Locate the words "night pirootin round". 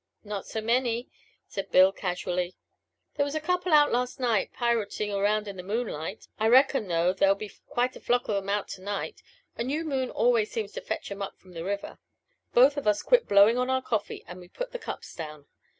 4.19-5.47